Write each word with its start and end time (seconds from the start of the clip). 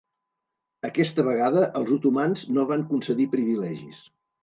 Aquesta 0.89 1.27
vegada 1.27 1.63
els 1.81 1.93
otomans 1.99 2.49
no 2.57 2.67
van 2.75 2.89
concedir 2.91 3.33
privilegis. 3.39 4.07